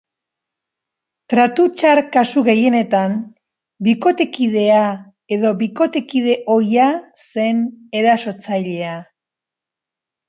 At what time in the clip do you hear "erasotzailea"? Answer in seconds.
8.01-8.99